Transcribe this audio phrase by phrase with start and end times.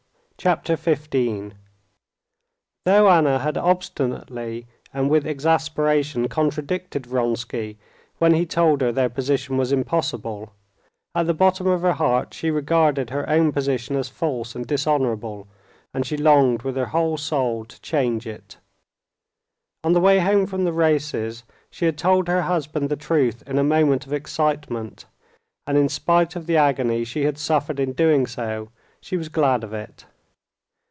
[0.43, 1.53] Chapter 15
[2.85, 7.77] Though Anna had obstinately and with exasperation contradicted Vronsky
[8.17, 10.51] when he told her their position was impossible,
[11.13, 15.47] at the bottom of her heart she regarded her own position as false and dishonorable,
[15.93, 18.57] and she longed with her whole soul to change it.
[19.83, 23.59] On the way home from the races she had told her husband the truth in
[23.59, 25.05] a moment of excitement,
[25.67, 28.71] and in spite of the agony she had suffered in doing so,
[29.01, 30.07] she was glad of it.